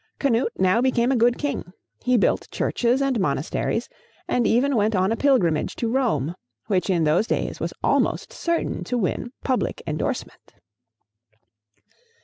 [0.17, 1.73] Canute now became a good king.
[2.03, 3.87] He built churches and monasteries,
[4.27, 6.33] and even went on a pilgrimage to Rome,
[6.65, 10.55] which in those days was almost certain to win public endorsement.